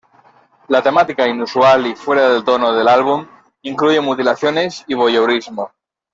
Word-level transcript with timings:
La 0.67 0.81
temática 0.81 1.27
inusual 1.27 1.85
y 1.85 1.93
fuera 1.95 2.27
de 2.29 2.41
tono 2.41 2.73
del 2.73 2.87
álbum 2.87 3.27
incluye 3.61 4.01
mutilaciones 4.01 4.83
y 4.87 4.95
voyeurismo. 4.95 5.71